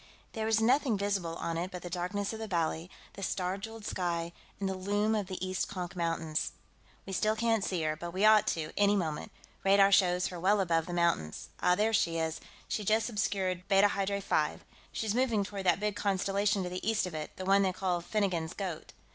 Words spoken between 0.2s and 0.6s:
There was